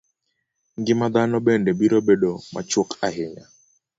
Ngima 0.79 1.05
dhano 1.13 1.37
bende 1.45 1.71
biro 1.79 1.99
bedo 2.07 2.31
machuok 2.53 2.89
ahinya. 3.07 3.45